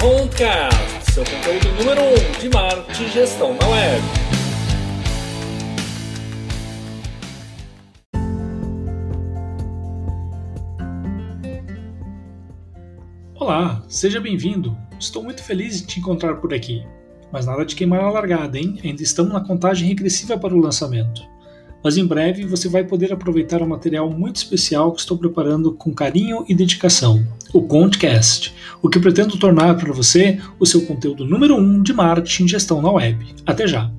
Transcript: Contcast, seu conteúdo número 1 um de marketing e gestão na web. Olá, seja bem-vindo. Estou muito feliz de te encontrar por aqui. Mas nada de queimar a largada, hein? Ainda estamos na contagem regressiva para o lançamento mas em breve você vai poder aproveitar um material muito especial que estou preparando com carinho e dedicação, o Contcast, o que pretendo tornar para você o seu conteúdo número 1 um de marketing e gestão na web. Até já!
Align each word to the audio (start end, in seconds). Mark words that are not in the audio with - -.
Contcast, 0.00 1.12
seu 1.12 1.24
conteúdo 1.24 1.76
número 1.76 2.00
1 2.00 2.04
um 2.04 2.40
de 2.40 2.48
marketing 2.50 3.02
e 3.02 3.08
gestão 3.08 3.54
na 3.54 3.66
web. 3.66 4.02
Olá, 13.34 13.82
seja 13.88 14.20
bem-vindo. 14.20 14.78
Estou 15.00 15.24
muito 15.24 15.42
feliz 15.42 15.80
de 15.80 15.88
te 15.88 15.98
encontrar 15.98 16.36
por 16.36 16.54
aqui. 16.54 16.86
Mas 17.32 17.46
nada 17.46 17.64
de 17.66 17.74
queimar 17.74 18.00
a 18.00 18.10
largada, 18.10 18.56
hein? 18.56 18.78
Ainda 18.84 19.02
estamos 19.02 19.32
na 19.32 19.40
contagem 19.40 19.88
regressiva 19.88 20.38
para 20.38 20.54
o 20.54 20.60
lançamento 20.60 21.22
mas 21.82 21.96
em 21.96 22.06
breve 22.06 22.44
você 22.44 22.68
vai 22.68 22.84
poder 22.84 23.12
aproveitar 23.12 23.62
um 23.62 23.68
material 23.68 24.10
muito 24.10 24.36
especial 24.36 24.92
que 24.92 25.00
estou 25.00 25.16
preparando 25.16 25.72
com 25.72 25.94
carinho 25.94 26.44
e 26.48 26.54
dedicação, 26.54 27.26
o 27.52 27.62
Contcast, 27.62 28.54
o 28.82 28.88
que 28.88 29.00
pretendo 29.00 29.38
tornar 29.38 29.76
para 29.76 29.92
você 29.92 30.38
o 30.58 30.66
seu 30.66 30.82
conteúdo 30.82 31.24
número 31.24 31.56
1 31.56 31.58
um 31.58 31.82
de 31.82 31.92
marketing 31.92 32.44
e 32.44 32.48
gestão 32.48 32.82
na 32.82 32.90
web. 32.90 33.34
Até 33.46 33.66
já! 33.66 33.90